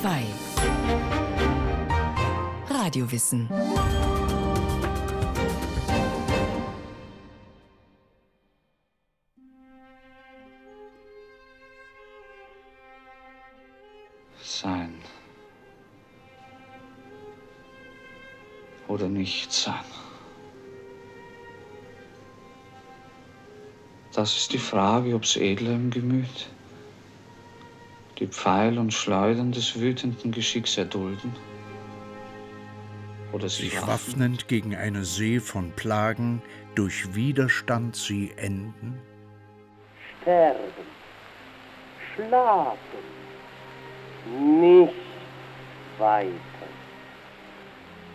[0.00, 0.22] 2
[2.70, 3.48] Radiowissen
[14.40, 14.94] Sein.
[18.86, 19.74] Oder nicht sein.
[24.14, 26.48] Das ist die Frage, ob's edler im Gemüt
[28.18, 31.34] die Pfeil und Schleudern des wütenden Geschicks erdulden?
[33.32, 36.42] Oder sie sich waffnend gegen eine See von Plagen,
[36.74, 38.98] durch Widerstand sie enden?
[40.22, 40.58] Sterben,
[42.14, 42.78] schlafen,
[44.60, 44.92] nicht
[45.98, 46.32] weiter.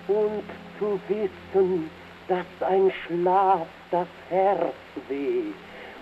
[0.08, 0.44] Und
[0.80, 1.90] zu wissen,
[2.28, 4.74] dass ein Schlaf das Herz
[5.08, 5.54] weh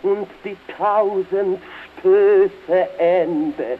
[0.03, 1.59] und die tausend
[1.99, 3.79] Stöße endet,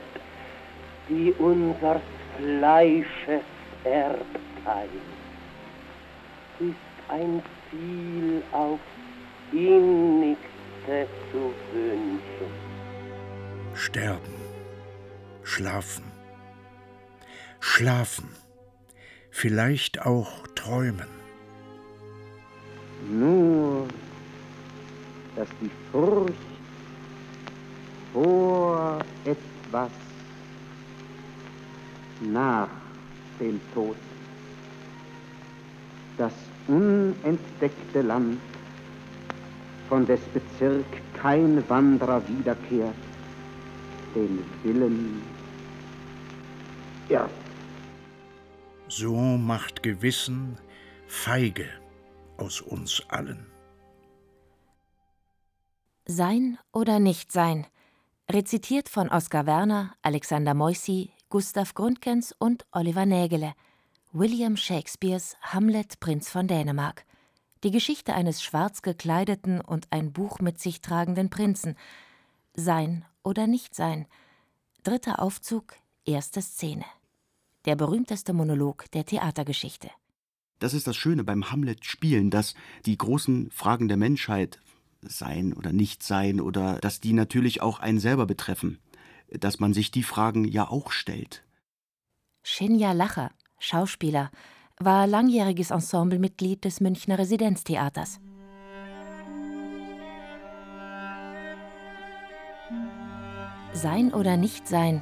[1.10, 2.02] die unsers
[2.38, 3.44] Fleisches
[3.84, 4.90] Erbteil,
[6.60, 6.76] ist
[7.10, 8.80] ein Ziel auf
[9.52, 12.22] innigste zu wünschen.
[13.74, 14.36] Sterben,
[15.44, 16.04] schlafen,
[17.60, 18.30] schlafen,
[19.30, 21.08] vielleicht auch träumen.
[23.10, 23.88] Nur,
[25.36, 26.34] dass die Furcht
[28.14, 29.00] vor
[29.72, 29.92] etwas
[32.20, 32.68] nach
[33.40, 33.96] dem Tod.
[36.18, 36.34] Das
[36.68, 38.40] unentdeckte Land,
[39.88, 42.96] von des Bezirk kein Wanderer wiederkehrt,
[44.14, 45.22] den Willen
[47.10, 47.30] irrt.
[48.88, 50.58] So macht Gewissen
[51.08, 51.68] feige
[52.38, 53.48] aus uns allen.
[56.06, 57.68] Sein oder nicht sein,
[58.32, 63.54] rezitiert von Oskar Werner, Alexander Moissi, Gustav Grundkens und Oliver Nägele.
[64.14, 67.06] William Shakespeares Hamlet Prinz von Dänemark.
[67.64, 71.76] Die Geschichte eines schwarz gekleideten und ein Buch mit sich tragenden Prinzen.
[72.54, 74.08] Sein oder nicht sein.
[74.84, 76.86] Dritter Aufzug, erste Szene.
[77.66, 79.92] Der berühmteste Monolog der Theatergeschichte.
[80.60, 82.56] Das ist das Schöne beim Hamlet-Spielen, dass
[82.86, 84.60] die großen Fragen der Menschheit,
[85.02, 88.80] sein oder nicht sein, oder dass die natürlich auch einen selber betreffen
[89.40, 91.44] dass man sich die Fragen ja auch stellt.
[92.44, 94.32] Shinja Lacher, Schauspieler,
[94.78, 98.20] war langjähriges Ensemblemitglied des Münchner Residenztheaters.
[103.74, 105.02] Sein oder nicht sein,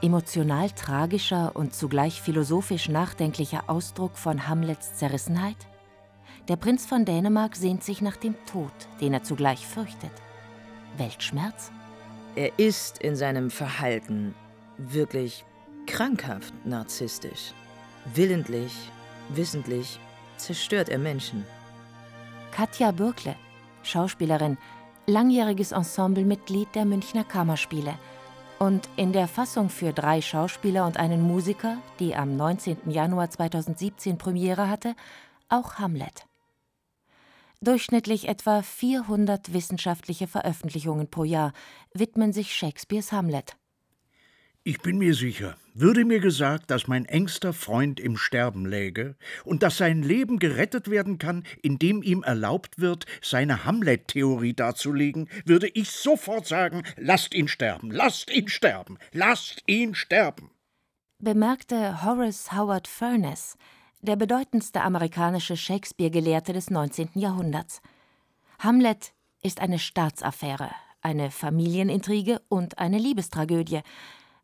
[0.00, 5.56] emotional tragischer und zugleich philosophisch nachdenklicher Ausdruck von Hamlets Zerrissenheit?
[6.48, 10.10] Der Prinz von Dänemark sehnt sich nach dem Tod, den er zugleich fürchtet.
[10.96, 11.70] Weltschmerz?
[12.34, 14.34] Er ist in seinem Verhalten
[14.78, 15.44] wirklich
[15.86, 17.52] krankhaft narzisstisch.
[18.14, 18.72] Willentlich,
[19.28, 20.00] wissentlich
[20.36, 21.44] zerstört er Menschen.
[22.52, 23.36] Katja Bürkle,
[23.82, 24.58] Schauspielerin,
[25.06, 27.94] langjähriges Ensemblemitglied der Münchner Kammerspiele
[28.58, 32.90] und in der Fassung für drei Schauspieler und einen Musiker, die am 19.
[32.90, 34.94] Januar 2017 Premiere hatte,
[35.48, 36.29] auch Hamlet
[37.60, 41.52] durchschnittlich etwa 400 wissenschaftliche Veröffentlichungen pro Jahr,
[41.94, 43.56] widmen sich Shakespeares Hamlet.
[44.62, 49.62] Ich bin mir sicher, würde mir gesagt, dass mein engster Freund im Sterben läge und
[49.62, 55.90] dass sein Leben gerettet werden kann, indem ihm erlaubt wird, seine Hamlet-Theorie darzulegen, würde ich
[55.90, 60.50] sofort sagen: Lasst ihn sterben, lasst ihn sterben, lasst ihn sterben.
[61.18, 63.56] Bemerkte Horace Howard Furness,
[64.02, 67.10] der bedeutendste amerikanische Shakespeare-Gelehrte des 19.
[67.14, 67.80] Jahrhunderts.
[68.58, 69.12] Hamlet
[69.42, 70.70] ist eine Staatsaffäre,
[71.02, 73.80] eine Familienintrige und eine Liebestragödie.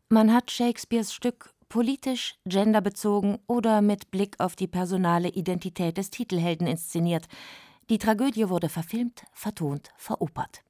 [0.09, 6.67] Man hat Shakespeares Stück politisch, genderbezogen oder mit Blick auf die personale Identität des Titelhelden
[6.67, 7.25] inszeniert.
[7.89, 10.61] Die Tragödie wurde verfilmt, vertont, veropert.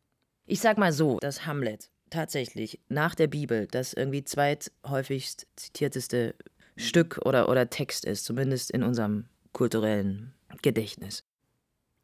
[0.45, 6.35] Ich sag mal so, dass Hamlet tatsächlich nach der Bibel das irgendwie zweithäufigst zitierteste
[6.77, 11.23] Stück oder, oder Text ist, zumindest in unserem kulturellen Gedächtnis.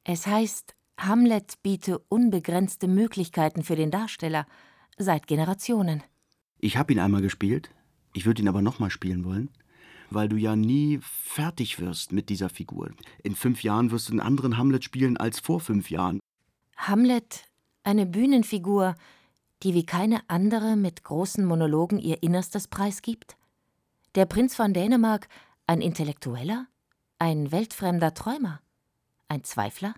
[0.03, 4.45] Es heißt, Hamlet biete unbegrenzte Möglichkeiten für den Darsteller
[4.97, 6.03] seit Generationen.
[6.59, 7.69] Ich habe ihn einmal gespielt,
[8.13, 9.49] ich würde ihn aber nochmal spielen wollen,
[10.09, 12.91] weil du ja nie fertig wirst mit dieser Figur.
[13.23, 16.19] In fünf Jahren wirst du einen anderen Hamlet spielen als vor fünf Jahren.
[16.77, 17.45] Hamlet,
[17.83, 18.95] eine Bühnenfigur,
[19.63, 23.37] die wie keine andere mit großen Monologen ihr Innerstes preisgibt?
[24.15, 25.27] Der Prinz von Dänemark
[25.65, 26.67] ein Intellektueller?
[27.17, 28.61] Ein weltfremder Träumer?
[29.27, 29.95] Ein Zweifler?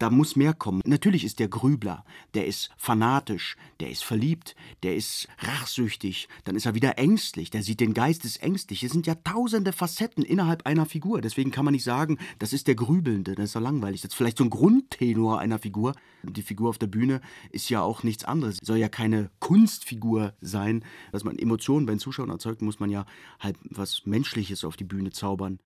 [0.00, 0.80] Da muss mehr kommen.
[0.84, 2.04] Natürlich ist der Grübler,
[2.34, 7.62] der ist fanatisch, der ist verliebt, der ist rachsüchtig, dann ist er wieder ängstlich, der
[7.62, 8.82] sieht den Geist des Ängstlich.
[8.82, 11.20] Es sind ja tausende Facetten innerhalb einer Figur.
[11.20, 14.00] Deswegen kann man nicht sagen, das ist der Grübelnde, das ist ja langweilig.
[14.00, 15.94] Das ist vielleicht so ein Grundtenor einer Figur.
[16.22, 17.20] Die Figur auf der Bühne
[17.50, 18.56] ist ja auch nichts anderes.
[18.62, 20.82] Soll ja keine Kunstfigur sein.
[21.12, 23.04] Dass man Emotionen bei den Zuschauern erzeugt, muss man ja
[23.38, 25.58] halt was Menschliches auf die Bühne zaubern.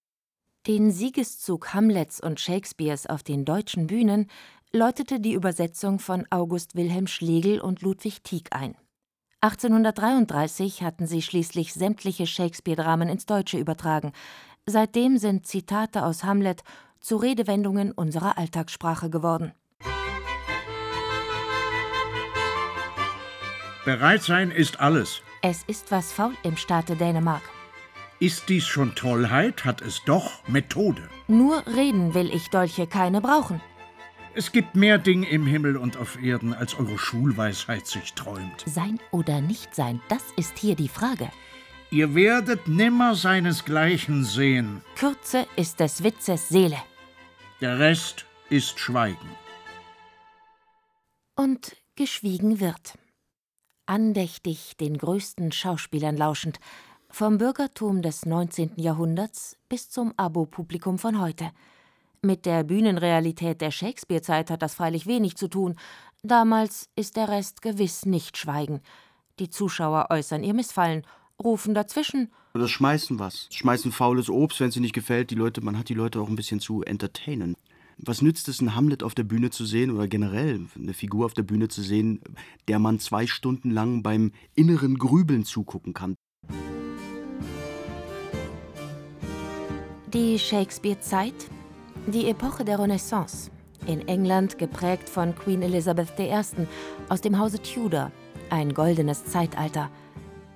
[0.67, 4.29] Den Siegeszug Hamlets und Shakespeares auf den deutschen Bühnen
[4.73, 8.75] läutete die Übersetzung von August Wilhelm Schlegel und Ludwig Tieck ein.
[9.43, 14.13] 1833 hatten sie schließlich sämtliche Shakespeare-Dramen ins Deutsche übertragen.
[14.65, 16.63] Seitdem sind Zitate aus Hamlet
[16.99, 19.53] zu Redewendungen unserer Alltagssprache geworden.
[23.85, 25.21] Bereit sein ist alles.
[25.43, 27.43] Es ist was faul im Staate Dänemark.
[28.21, 31.09] Ist dies schon Tollheit, hat es doch Methode.
[31.27, 33.61] Nur reden will ich Dolche keine brauchen.
[34.37, 38.65] Es gibt mehr Dinge im Himmel und auf Erden, als eure Schulweisheit sich träumt.
[38.67, 41.31] Sein oder nicht sein, das ist hier die Frage.
[41.91, 44.83] Ihr werdet nimmer seinesgleichen sehen.
[44.97, 46.79] Kürze ist des Witzes Seele.
[47.61, 49.31] Der Rest ist Schweigen.
[51.37, 52.99] Und geschwiegen wird.
[53.87, 56.59] Andächtig den größten Schauspielern lauschend,
[57.15, 58.73] vom Bürgertum des 19.
[58.75, 61.53] Jahrhunderts bis zum Abo-Publikum von heute.
[62.23, 65.77] Mit der Bühnenrealität der Shakespeare-Zeit hat das freilich wenig zu tun.
[66.25, 68.81] Damals ist der Rest gewiss nicht Schweigen.
[69.39, 71.07] Die Zuschauer äußern ihr Missfallen,
[71.41, 72.33] rufen dazwischen.
[72.53, 73.47] Oder schmeißen was.
[73.53, 75.31] Schmeißen faules Obst, wenn es nicht gefällt.
[75.31, 77.55] Die Leute, man hat die Leute auch ein bisschen zu entertainen.
[77.97, 81.35] Was nützt es, einen Hamlet auf der Bühne zu sehen oder generell eine Figur auf
[81.35, 82.23] der Bühne zu sehen,
[82.67, 86.17] der man zwei Stunden lang beim inneren Grübeln zugucken kann?
[90.15, 91.35] Die Shakespeare-Zeit,
[92.07, 93.51] die Epoche der Renaissance,
[93.89, 96.31] in England geprägt von Queen Elizabeth I.
[97.09, 98.13] aus dem Hause Tudor,
[98.49, 99.91] ein goldenes Zeitalter.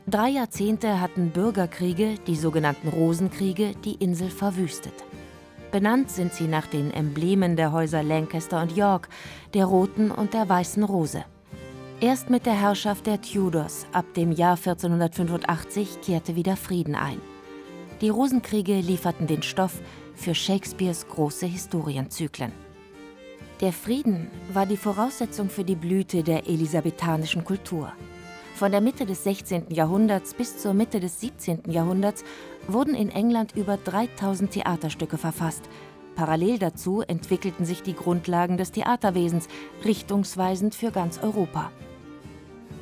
[0.06, 4.94] Drei Jahrzehnte hatten Bürgerkriege, die sogenannten Rosenkriege, die Insel verwüstet.
[5.72, 9.08] Benannt sind sie nach den Emblemen der Häuser Lancaster und York,
[9.54, 11.24] der roten und der weißen Rose.
[12.00, 17.20] Erst mit der Herrschaft der Tudors ab dem Jahr 1485 kehrte wieder Frieden ein.
[18.00, 19.80] Die Rosenkriege lieferten den Stoff
[20.14, 22.52] für Shakespeares große Historienzyklen.
[23.60, 27.92] Der Frieden war die Voraussetzung für die Blüte der elisabethanischen Kultur.
[28.54, 29.70] Von der Mitte des 16.
[29.70, 31.62] Jahrhunderts bis zur Mitte des 17.
[31.70, 32.22] Jahrhunderts
[32.68, 35.68] wurden in England über 3000 Theaterstücke verfasst.
[36.14, 39.48] Parallel dazu entwickelten sich die Grundlagen des Theaterwesens,
[39.84, 41.72] richtungsweisend für ganz Europa.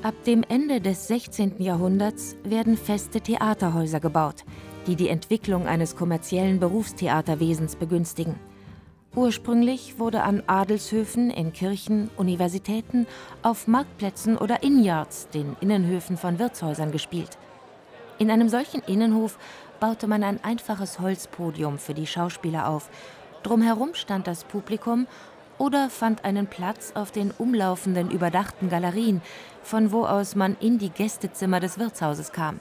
[0.02, 1.62] Ab dem Ende des 16.
[1.62, 4.44] Jahrhunderts werden feste Theaterhäuser gebaut,
[4.86, 8.36] die die Entwicklung eines kommerziellen Berufstheaterwesens begünstigen.
[9.14, 13.06] Ursprünglich wurde an Adelshöfen, in Kirchen, Universitäten,
[13.42, 17.38] auf Marktplätzen oder Innyards, den Innenhöfen von Wirtshäusern, gespielt.
[18.18, 19.38] In einem solchen Innenhof
[19.80, 22.90] baute man ein einfaches Holzpodium für die Schauspieler auf.
[23.42, 25.06] Drumherum stand das Publikum
[25.58, 29.22] oder fand einen Platz auf den umlaufenden überdachten Galerien,
[29.62, 32.60] von wo aus man in die Gästezimmer des Wirtshauses kam.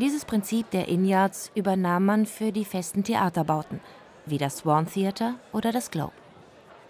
[0.00, 3.80] Dieses Prinzip der Innyards übernahm man für die festen Theaterbauten,
[4.26, 6.12] wie das Swan Theater oder das Globe.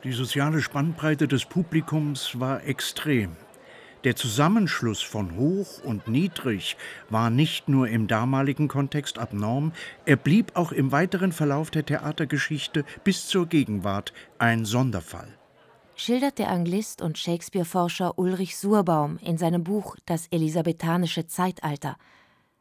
[0.04, 3.34] Die soziale Spannbreite des Publikums war extrem.
[4.04, 6.76] Der Zusammenschluss von hoch und niedrig
[7.08, 9.72] war nicht nur im damaligen Kontext abnorm,
[10.04, 15.28] er blieb auch im weiteren Verlauf der Theatergeschichte bis zur Gegenwart ein Sonderfall.
[15.96, 21.96] Schildert der Anglist und Shakespeare-Forscher Ulrich Surbaum in seinem Buch Das elisabethanische Zeitalter–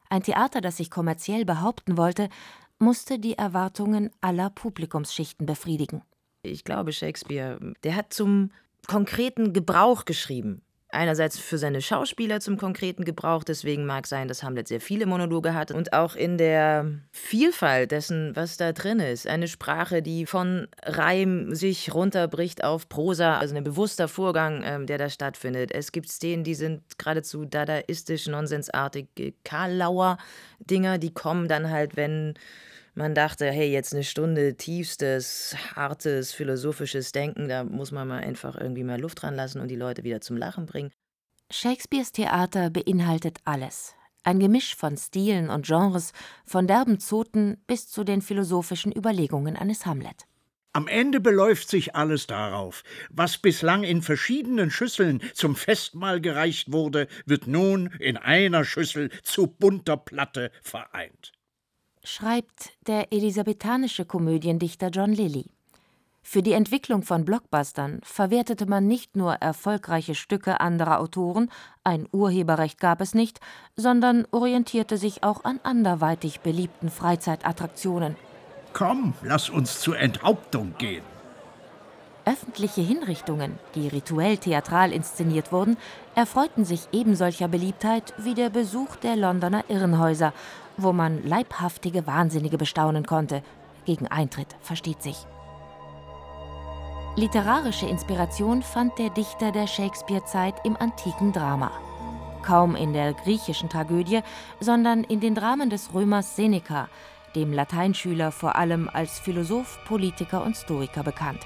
[0.10, 2.30] ein Theater, das sich kommerziell behaupten wollte,
[2.80, 6.02] musste die Erwartungen aller Publikumsschichten befriedigen.
[6.44, 8.52] Ich glaube, Shakespeare, der hat zum
[8.88, 10.62] konkreten Gebrauch geschrieben.
[10.90, 15.54] Einerseits für seine Schauspieler zum konkreten Gebrauch, deswegen mag sein, dass Hamlet sehr viele Monologe
[15.54, 19.28] hat und auch in der Vielfalt dessen, was da drin ist.
[19.28, 24.98] Eine Sprache, die von Reim sich runterbricht auf Prosa, also ein bewusster Vorgang, ähm, der
[24.98, 25.74] da stattfindet.
[25.74, 30.18] Es gibt Szenen, die sind geradezu dadaistisch, nonsensartige Karlauer
[30.60, 32.36] Dinger, die kommen dann halt, wenn
[32.98, 38.58] man dachte, hey, jetzt eine Stunde tiefstes, hartes, philosophisches Denken, da muss man mal einfach
[38.60, 40.92] irgendwie mal Luft dran lassen und die Leute wieder zum Lachen bringen.
[41.52, 43.94] Shakespeares Theater beinhaltet alles.
[44.24, 46.12] Ein Gemisch von Stilen und Genres,
[46.46, 50.26] von derben Zoten bis zu den philosophischen Überlegungen eines Hamlet.
[50.74, 52.84] Am Ende beläuft sich alles darauf.
[53.10, 59.48] Was bislang in verschiedenen Schüsseln zum Festmahl gereicht wurde, wird nun in einer Schüssel zu
[59.48, 61.37] bunter Platte vereint
[62.08, 65.46] schreibt der elisabethanische Komödiendichter John Lilly.
[66.24, 71.50] Für die Entwicklung von Blockbustern verwertete man nicht nur erfolgreiche Stücke anderer Autoren,
[71.84, 73.40] ein Urheberrecht gab es nicht,
[73.76, 78.16] sondern orientierte sich auch an anderweitig beliebten Freizeitattraktionen.
[78.74, 81.04] Komm, lass uns zur Enthauptung gehen.
[82.28, 85.78] Öffentliche Hinrichtungen, die rituell theatral inszeniert wurden,
[86.14, 90.34] erfreuten sich ebensolcher Beliebtheit wie der Besuch der Londoner Irrenhäuser,
[90.76, 93.44] wo man leibhaftige Wahnsinnige bestaunen konnte.
[93.86, 95.26] Gegen Eintritt, versteht sich.
[97.16, 101.72] Literarische Inspiration fand der Dichter der Shakespeare-Zeit im antiken Drama.
[102.44, 104.20] Kaum in der griechischen Tragödie,
[104.60, 106.90] sondern in den Dramen des Römers Seneca,
[107.36, 111.40] dem Lateinschüler vor allem als Philosoph, Politiker und Stoiker bekannt.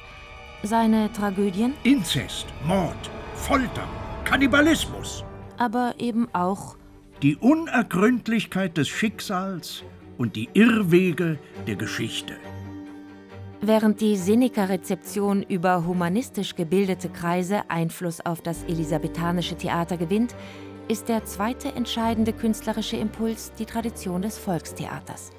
[0.64, 1.74] Seine Tragödien?
[1.84, 3.88] Inzest, Mord, Folter,
[4.26, 5.24] Kannibalismus.
[5.58, 6.78] Aber eben auch
[7.24, 9.84] die Unergründlichkeit des Schicksals
[10.20, 12.36] und die Irrwege der Geschichte.
[13.62, 20.36] Während die Seneca-Rezeption über humanistisch gebildete Kreise Einfluss auf das elisabethanische Theater gewinnt,
[20.88, 25.32] ist der zweite entscheidende künstlerische Impuls die Tradition des Volkstheaters.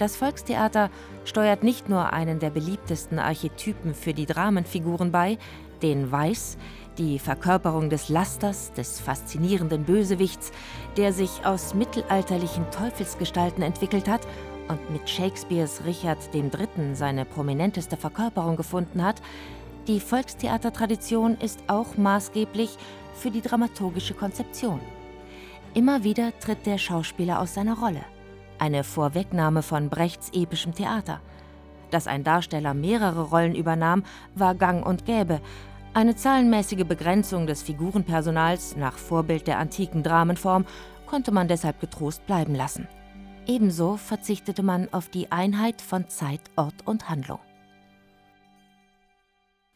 [0.00, 0.88] Das Volkstheater
[1.26, 5.36] steuert nicht nur einen der beliebtesten Archetypen für die Dramenfiguren bei,
[5.82, 6.56] den Weiß,
[6.96, 10.52] die Verkörperung des Lasters, des faszinierenden Bösewichts,
[10.96, 14.26] der sich aus mittelalterlichen Teufelsgestalten entwickelt hat
[14.68, 16.94] und mit Shakespeares Richard III.
[16.94, 19.20] seine prominenteste Verkörperung gefunden hat,
[19.86, 22.78] die Volkstheatertradition ist auch maßgeblich
[23.12, 24.80] für die dramaturgische Konzeption.
[25.74, 28.00] Immer wieder tritt der Schauspieler aus seiner Rolle.
[28.60, 31.22] Eine Vorwegnahme von Brechts epischem Theater.
[31.90, 35.40] Dass ein Darsteller mehrere Rollen übernahm, war gang und gäbe.
[35.94, 40.66] Eine zahlenmäßige Begrenzung des Figurenpersonals nach Vorbild der antiken Dramenform
[41.06, 42.86] konnte man deshalb getrost bleiben lassen.
[43.46, 47.40] Ebenso verzichtete man auf die Einheit von Zeit, Ort und Handlung.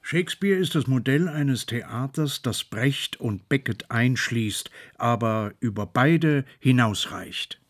[0.02, 7.63] Shakespeare ist das Modell eines Theaters, das Brecht und Beckett einschließt, aber über beide hinausreicht.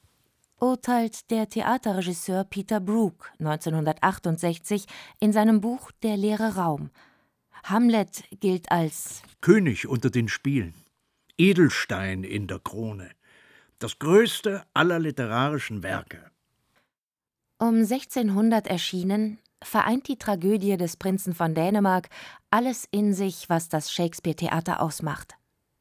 [0.64, 4.87] Urteilt der Theaterregisseur Peter Brook 1968
[5.21, 6.88] in seinem Buch Der leere Raum.
[7.64, 10.73] Hamlet gilt als König unter den Spielen,
[11.37, 13.11] Edelstein in der Krone,
[13.78, 16.30] das größte aller literarischen Werke.
[17.59, 22.09] Um 1600 erschienen, vereint die Tragödie des Prinzen von Dänemark
[22.50, 25.35] alles in sich, was das Shakespeare-Theater ausmacht.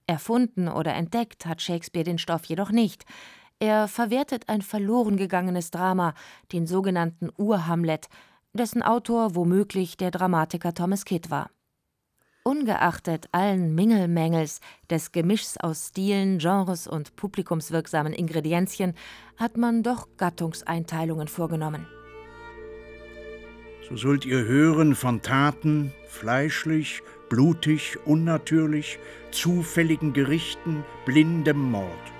[0.07, 3.05] Erfunden oder entdeckt hat Shakespeare den Stoff jedoch nicht.
[3.63, 6.15] Er verwertet ein verloren gegangenes Drama,
[6.51, 8.09] den sogenannten Ur-Hamlet,
[8.51, 11.49] dessen Autor womöglich der Dramatiker Thomas Kidd war.
[12.43, 18.95] Ungeachtet allen Mingelmängels, des Gemischs aus Stilen, Genres und publikumswirksamen Ingredienzien,
[19.37, 21.87] hat man doch Gattungseinteilungen vorgenommen.
[23.87, 28.99] So sollt ihr hören von Taten, fleischlich, blutig, unnatürlich,
[29.31, 32.12] zufälligen Gerichten, blindem Mord,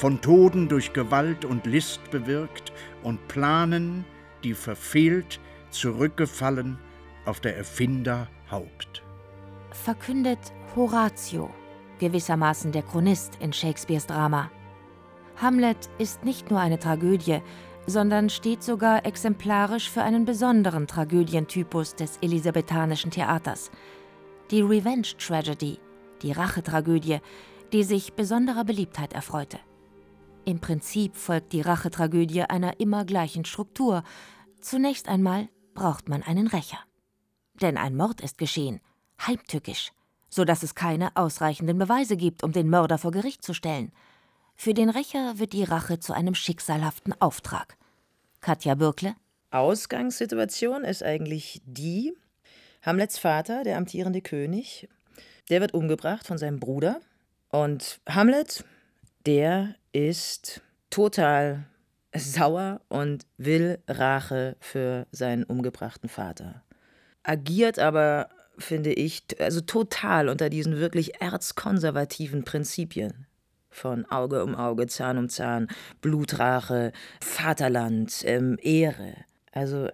[0.00, 4.04] von Toden durch Gewalt und List bewirkt und Planen,
[4.42, 5.38] die verfehlt,
[5.70, 6.78] zurückgefallen
[7.26, 9.02] auf der Erfinder Haupt
[9.72, 11.50] verkündet Horatio,
[11.98, 14.50] gewissermaßen der Chronist in Shakespeares Drama.
[15.36, 17.40] Hamlet ist nicht nur eine Tragödie,
[17.86, 23.70] sondern steht sogar exemplarisch für einen besonderen Tragödientypus des elisabethanischen Theaters.
[24.50, 25.78] Die Revenge Tragedy,
[26.22, 27.20] die Rachetragödie,
[27.72, 29.58] die sich besonderer Beliebtheit erfreute.
[30.44, 34.02] Im Prinzip folgt die Rachetragödie einer immer gleichen Struktur.
[34.60, 36.78] Zunächst einmal braucht man einen Rächer.
[37.60, 38.80] Denn ein Mord ist geschehen,
[39.26, 39.92] heimtückisch,
[40.28, 43.92] so dass es keine ausreichenden Beweise gibt, um den Mörder vor Gericht zu stellen.
[44.56, 47.76] Für den Rächer wird die Rache zu einem schicksalhaften Auftrag.
[48.40, 49.14] Katja Bürkle?
[49.50, 52.14] Ausgangssituation ist eigentlich die:
[52.82, 54.88] Hamlets Vater, der amtierende König,
[55.48, 57.00] der wird umgebracht von seinem Bruder.
[57.50, 58.64] Und Hamlet,
[59.26, 61.66] der ist total
[62.14, 66.62] sauer und will Rache für seinen umgebrachten Vater.
[67.22, 73.26] Agiert aber finde ich, also total unter diesen wirklich erzkonservativen Prinzipien
[73.70, 75.68] von Auge um Auge, Zahn um Zahn,
[76.00, 79.14] Blutrache, Vaterland, ähm, Ehre.
[79.52, 79.88] Also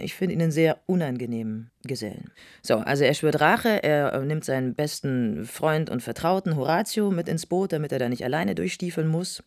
[0.00, 2.30] ich finde ihn einen sehr unangenehmen Gesellen.
[2.62, 7.28] So, also er schwört Rache, er äh, nimmt seinen besten Freund und Vertrauten Horatio mit
[7.28, 9.42] ins Boot, damit er da nicht alleine durchstiefeln muss.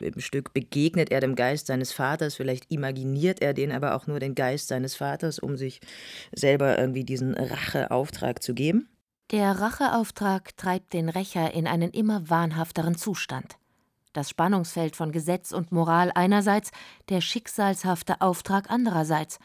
[0.00, 4.20] Im Stück begegnet er dem Geist seines Vaters, vielleicht imaginiert er den aber auch nur
[4.20, 5.80] den Geist seines Vaters, um sich
[6.32, 8.88] selber irgendwie diesen Racheauftrag zu geben.
[9.30, 13.56] Der Racheauftrag treibt den Rächer in einen immer wahnhafteren Zustand.
[14.14, 16.70] Das Spannungsfeld von Gesetz und Moral einerseits,
[17.08, 19.38] der schicksalshafte Auftrag andererseits.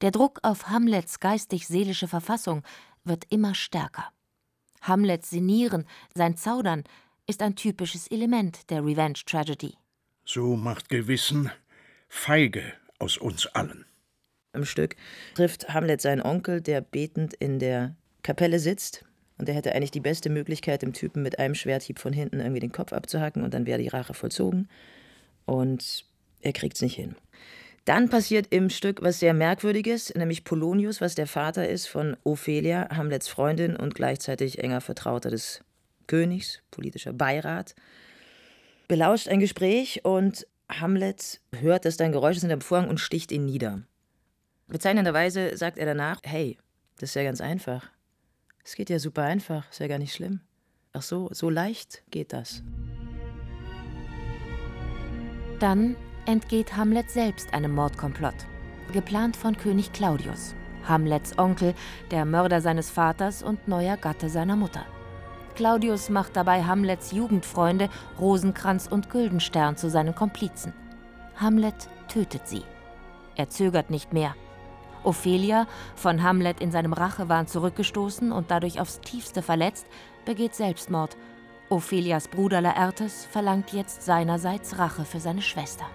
[0.00, 2.62] Der Druck auf Hamlets geistig-seelische Verfassung
[3.02, 4.08] wird immer stärker.
[4.82, 6.84] Hamlets Sinieren, sein Zaudern,
[7.26, 9.74] ist ein typisches Element der Revenge Tragedy.
[10.24, 11.50] So macht Gewissen
[12.08, 13.84] feige aus uns allen.
[14.52, 14.94] Im Stück
[15.34, 19.04] trifft Hamlet seinen Onkel, der betend in der Kapelle sitzt.
[19.38, 22.60] Und er hätte eigentlich die beste Möglichkeit, dem Typen mit einem Schwerthieb von hinten irgendwie
[22.60, 24.68] den Kopf abzuhacken und dann wäre die Rache vollzogen.
[25.44, 26.04] Und
[26.40, 27.16] er kriegt es nicht hin.
[27.84, 32.88] Dann passiert im Stück was sehr Merkwürdiges, nämlich Polonius, was der Vater ist von Ophelia,
[32.96, 35.60] Hamlets Freundin und gleichzeitig enger Vertrauter des
[36.06, 37.74] Königs, politischer Beirat,
[38.88, 43.00] belauscht ein Gespräch und Hamlet hört, dass da ein Geräusch ist hinter dem Vorhang und
[43.00, 43.82] sticht ihn nieder.
[44.68, 46.56] Bezeichnenderweise sagt er danach: Hey,
[46.98, 47.90] das ist ja ganz einfach.
[48.64, 50.40] Es geht ja super einfach, ist ja gar nicht schlimm.
[50.94, 52.62] Ach so, so leicht geht das.
[55.60, 58.34] Dann entgeht Hamlet selbst einem Mordkomplott,
[58.92, 60.54] geplant von König Claudius,
[60.88, 61.74] Hamlets Onkel,
[62.10, 64.86] der Mörder seines Vaters und neuer Gatte seiner Mutter.
[65.54, 70.72] Claudius macht dabei Hamlets Jugendfreunde Rosenkranz und Güldenstern zu seinen Komplizen.
[71.36, 72.62] Hamlet tötet sie.
[73.36, 74.34] Er zögert nicht mehr.
[75.04, 79.86] Ophelia, von Hamlet in seinem Rachewahn zurückgestoßen und dadurch aufs tiefste verletzt,
[80.24, 81.16] begeht Selbstmord.
[81.68, 85.86] Ophelias Bruder Laertes verlangt jetzt seinerseits Rache für seine Schwester.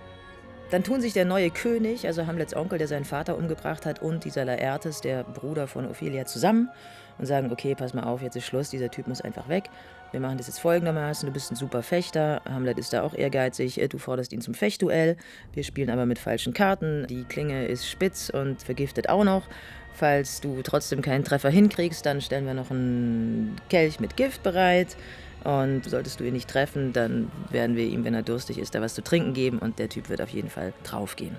[0.71, 4.23] Dann tun sich der neue König, also Hamlets Onkel, der seinen Vater umgebracht hat, und
[4.23, 6.69] dieser Laertes, der Bruder von Ophelia, zusammen
[7.17, 9.69] und sagen, okay, pass mal auf, jetzt ist Schluss, dieser Typ muss einfach weg.
[10.11, 13.79] Wir machen das jetzt folgendermaßen, du bist ein super Fechter, Hamlet ist da auch ehrgeizig,
[13.89, 15.17] du forderst ihn zum Fechtduell,
[15.53, 19.47] wir spielen aber mit falschen Karten, die Klinge ist spitz und vergiftet auch noch.
[19.93, 24.95] Falls du trotzdem keinen Treffer hinkriegst, dann stellen wir noch einen Kelch mit Gift bereit.
[25.43, 28.81] Und solltest du ihn nicht treffen, dann werden wir ihm, wenn er durstig ist, da
[28.81, 31.37] was zu trinken geben und der Typ wird auf jeden Fall draufgehen.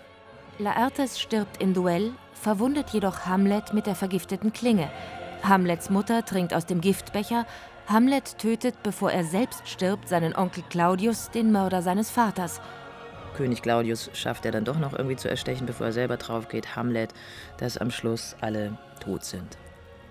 [0.59, 4.91] Laertes stirbt im Duell, verwundet jedoch Hamlet mit der vergifteten Klinge.
[5.43, 7.47] Hamlets Mutter trinkt aus dem Giftbecher.
[7.87, 12.61] Hamlet tötet, bevor er selbst stirbt, seinen Onkel Claudius, den Mörder seines Vaters.
[13.37, 16.77] König Claudius schafft er dann doch noch irgendwie zu erstechen, bevor er selber draufgeht.
[16.77, 17.15] Hamlet,
[17.59, 19.57] dass am Schluss alle tot sind.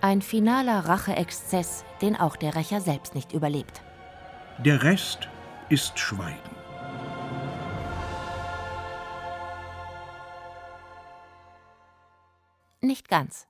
[0.01, 3.81] Ein finaler Racheexzess, den auch der Rächer selbst nicht überlebt.
[4.59, 5.27] Der Rest
[5.67, 6.39] ist Schweigen.
[12.79, 13.47] Nicht ganz.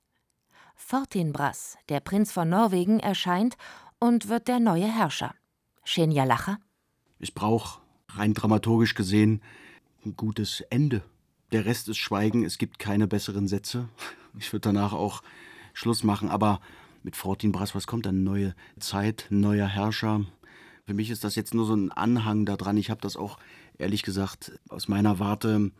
[0.74, 3.56] Fortinbras, der Prinz von Norwegen, erscheint
[4.00, 5.36] und wird der neue Herrscher.
[5.84, 6.58] Schenja Lacher?
[7.20, 9.40] Ich brauche, rein dramaturgisch gesehen,
[10.04, 11.02] ein gutes Ende.
[11.52, 13.88] Der Rest ist Schweigen, es gibt keine besseren Sätze.
[14.36, 15.22] Ich würde danach auch
[15.80, 16.28] Schluss machen.
[16.28, 16.60] Aber
[17.02, 18.22] mit Fortinbras, was kommt dann?
[18.22, 20.26] Neue Zeit, neuer Herrscher.
[20.84, 22.76] Für mich ist das jetzt nur so ein Anhang daran.
[22.76, 23.38] Ich habe das auch,
[23.78, 25.72] ehrlich gesagt, aus meiner Warte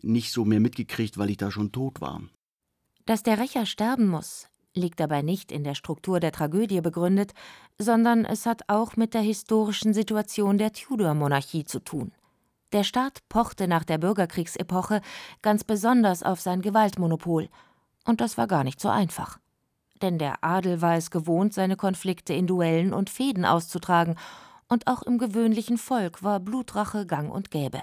[0.00, 2.22] nicht so mehr mitgekriegt, weil ich da schon tot war.
[3.04, 7.32] Dass der Rächer sterben muss, liegt dabei nicht in der Struktur der Tragödie begründet,
[7.78, 12.12] sondern es hat auch mit der historischen Situation der Tudor-Monarchie zu tun.
[12.72, 15.00] Der Staat pochte nach der Bürgerkriegsepoche
[15.42, 17.48] ganz besonders auf sein Gewaltmonopol,
[18.04, 19.38] und das war gar nicht so einfach
[20.02, 24.16] denn der Adel war es gewohnt, seine Konflikte in Duellen und Fehden auszutragen,
[24.68, 27.82] und auch im gewöhnlichen Volk war Blutrache gang und gäbe.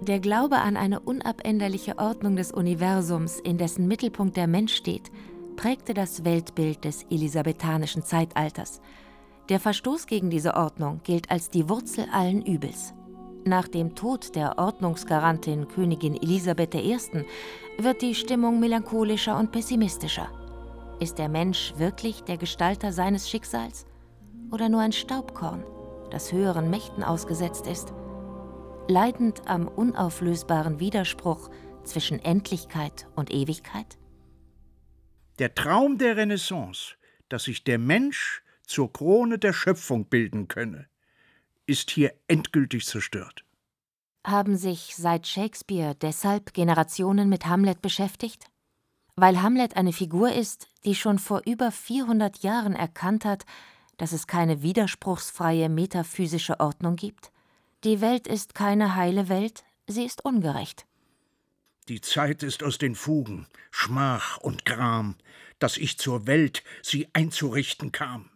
[0.00, 5.10] Der Glaube an eine unabänderliche Ordnung des Universums, in dessen Mittelpunkt der Mensch steht,
[5.56, 8.80] prägte das Weltbild des elisabethanischen Zeitalters.
[9.50, 12.94] Der Verstoß gegen diese Ordnung gilt als die Wurzel allen Übels.
[13.44, 16.98] Nach dem Tod der Ordnungsgarantin Königin Elisabeth I.
[17.78, 20.30] wird die Stimmung melancholischer und pessimistischer.
[21.00, 23.86] Ist der Mensch wirklich der Gestalter seines Schicksals
[24.50, 25.64] oder nur ein Staubkorn,
[26.10, 27.94] das höheren Mächten ausgesetzt ist?
[28.88, 31.48] Leidend am unauflösbaren Widerspruch
[31.84, 33.96] zwischen Endlichkeit und Ewigkeit?
[35.38, 36.96] Der Traum der Renaissance,
[37.30, 40.90] dass sich der Mensch zur Krone der Schöpfung bilden könne,
[41.70, 43.44] ist hier endgültig zerstört.
[44.26, 48.46] Haben sich seit Shakespeare deshalb Generationen mit Hamlet beschäftigt?
[49.16, 53.46] Weil Hamlet eine Figur ist, die schon vor über 400 Jahren erkannt hat,
[53.96, 57.30] dass es keine widerspruchsfreie metaphysische Ordnung gibt?
[57.84, 60.86] Die Welt ist keine heile Welt, sie ist ungerecht.
[61.88, 65.16] Die Zeit ist aus den Fugen, Schmach und Gram,
[65.58, 68.30] dass ich zur Welt sie einzurichten kam.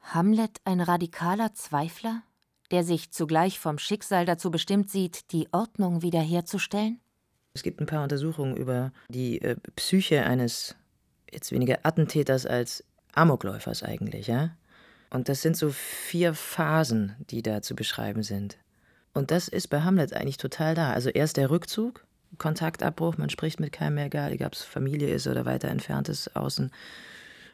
[0.00, 2.22] Hamlet ein radikaler Zweifler?
[2.70, 7.00] Der sich zugleich vom Schicksal dazu bestimmt sieht, die Ordnung wiederherzustellen?
[7.54, 10.76] Es gibt ein paar Untersuchungen über die äh, Psyche eines
[11.32, 14.56] jetzt weniger Attentäters als Amokläufers eigentlich, ja?
[15.10, 18.58] Und das sind so vier Phasen, die da zu beschreiben sind.
[19.14, 20.92] Und das ist bei Hamlet eigentlich total da.
[20.92, 22.04] Also erst der Rückzug,
[22.38, 26.70] Kontaktabbruch, man spricht mit keinem mehr, egal ob es Familie ist oder weiter entferntes Außen.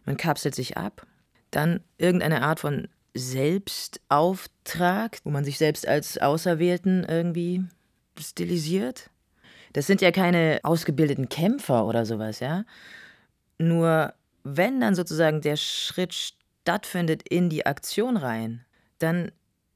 [0.04, 1.06] Man kapselt sich ab.
[1.50, 7.64] Dann irgendeine Art von Selbstauftrag, wo man sich selbst als Auserwählten irgendwie
[8.18, 9.10] stilisiert.
[9.72, 12.64] Das sind ja keine ausgebildeten Kämpfer oder sowas, ja.
[13.58, 18.64] Nur wenn dann sozusagen der Schritt stattfindet in die Aktion rein,
[18.98, 19.32] dann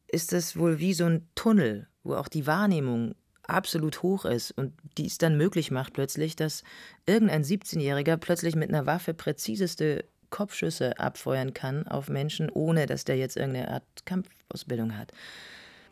[0.08, 4.72] ist das wohl wie so ein Tunnel, wo auch die Wahrnehmung absolut hoch ist und
[4.98, 6.62] die es dann möglich macht plötzlich, dass
[7.06, 13.16] irgendein 17-Jähriger plötzlich mit einer Waffe präziseste Kopfschüsse abfeuern kann auf Menschen, ohne dass der
[13.16, 15.12] jetzt irgendeine Art Kampfausbildung hat.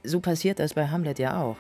[0.02, 1.56] So passiert das bei Hamlet ja auch.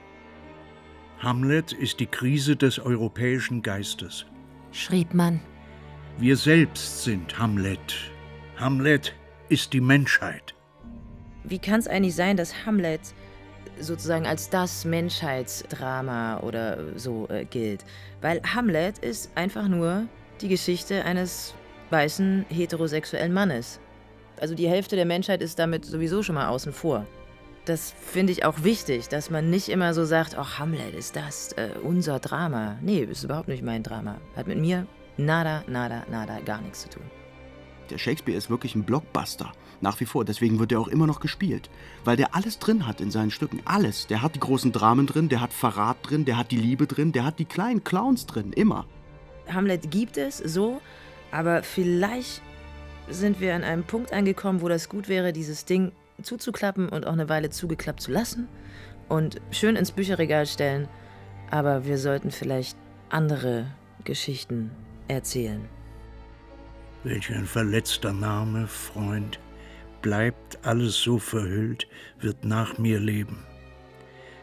[1.18, 4.26] Hamlet ist die Krise des europäischen Geistes.
[4.72, 5.40] Schrieb man.
[6.18, 8.12] Wir selbst sind Hamlet.
[8.56, 9.14] Hamlet
[9.48, 10.54] ist die Menschheit.
[11.44, 13.00] Wie kann es eigentlich sein, dass Hamlet
[13.80, 17.84] sozusagen als das Menschheitsdrama oder so äh, gilt?
[18.20, 20.06] Weil Hamlet ist einfach nur
[20.40, 21.54] die Geschichte eines
[21.94, 23.78] weißen heterosexuellen Mannes.
[24.40, 27.06] Also die Hälfte der Menschheit ist damit sowieso schon mal außen vor.
[27.66, 31.52] Das finde ich auch wichtig, dass man nicht immer so sagt, ach, Hamlet ist das,
[31.52, 32.76] äh, unser Drama.
[32.82, 34.16] Nee, ist überhaupt nicht mein Drama.
[34.34, 37.04] Hat mit mir nada, nada, nada, gar nichts zu tun.
[37.90, 39.52] Der Shakespeare ist wirklich ein Blockbuster.
[39.80, 40.24] Nach wie vor.
[40.24, 41.70] Deswegen wird er auch immer noch gespielt.
[42.04, 43.60] Weil der alles drin hat in seinen Stücken.
[43.64, 44.08] Alles.
[44.08, 47.12] Der hat die großen Dramen drin, der hat Verrat drin, der hat die Liebe drin,
[47.12, 48.52] der hat die kleinen Clowns drin.
[48.52, 48.86] Immer.
[49.48, 50.80] Hamlet gibt es so,
[51.34, 52.42] aber vielleicht
[53.08, 55.90] sind wir an einem Punkt angekommen, wo das gut wäre, dieses Ding
[56.22, 58.46] zuzuklappen und auch eine Weile zugeklappt zu lassen
[59.08, 60.86] und schön ins Bücherregal stellen.
[61.50, 62.78] Aber wir sollten vielleicht
[63.10, 63.66] andere
[64.04, 64.70] Geschichten
[65.08, 65.68] erzählen.
[67.02, 69.40] Welch ein verletzter Name, Freund.
[70.02, 71.88] Bleibt alles so verhüllt,
[72.20, 73.44] wird nach mir leben.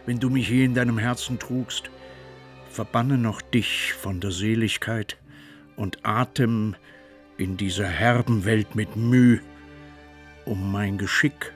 [0.05, 1.89] Wenn du mich je in deinem Herzen trugst,
[2.69, 5.20] verbanne noch dich von der Seligkeit
[5.81, 6.75] und Atem
[7.37, 9.39] in dieser herben Welt mit Müh,
[10.45, 11.53] um mein Geschick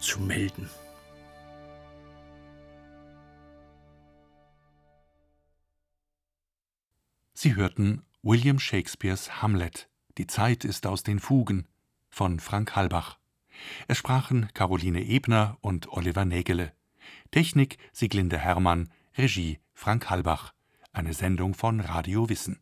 [0.00, 0.68] zu melden.
[7.32, 11.68] Sie hörten William Shakespeares Hamlet die Zeit ist aus den Fugen
[12.10, 13.18] von Frank Halbach.
[13.86, 16.72] Es sprachen Caroline Ebner und Oliver Nägele.
[17.30, 20.52] Technik Sieglinde Hermann, Regie Frank Halbach.
[20.92, 22.58] Eine Sendung von Radio Wissen